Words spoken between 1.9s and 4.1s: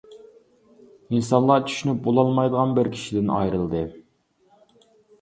بولالمايدىغان بىر كىشىدىن ئايرىلدى.